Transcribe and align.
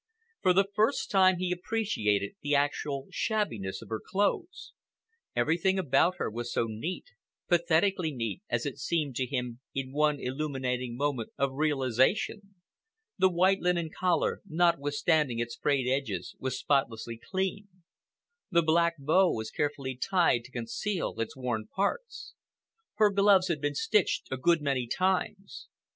For 0.41 0.51
the 0.53 0.65
first 0.73 1.11
time 1.11 1.35
he 1.37 1.51
appreciated 1.51 2.31
the 2.41 2.55
actual 2.55 3.05
shabbiness 3.11 3.83
of 3.83 3.89
her 3.89 4.01
clothes. 4.03 4.73
Everything 5.35 5.77
about 5.77 6.15
her 6.17 6.27
was 6.27 6.51
so 6.51 6.65
neat—pathetically 6.67 8.11
neat, 8.11 8.41
as 8.49 8.65
it 8.65 8.79
seemed 8.79 9.15
to 9.17 9.27
him 9.27 9.59
in 9.75 9.93
one 9.93 10.19
illuminating 10.19 10.97
moment 10.97 11.29
of 11.37 11.51
realization. 11.53 12.55
The 13.19 13.29
white 13.29 13.59
linen 13.59 13.91
collar, 13.95 14.41
notwithstanding 14.47 15.37
its 15.37 15.55
frayed 15.55 15.85
edges, 15.87 16.33
was 16.39 16.57
spotlessly 16.57 17.19
clean. 17.23 17.67
The 18.49 18.63
black 18.63 18.95
bow 18.97 19.31
was 19.31 19.51
carefully 19.51 19.95
tied 19.97 20.45
to 20.45 20.51
conceal 20.51 21.13
its 21.19 21.37
worn 21.37 21.67
parts. 21.67 22.33
Her 22.95 23.11
gloves 23.11 23.49
had 23.49 23.61
been 23.61 23.75
stitched 23.75 24.29
a 24.31 24.37
good 24.37 24.63
many 24.63 24.87
times. 24.87 25.67